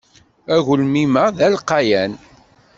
[0.55, 2.13] Agelmim-a d alqayan.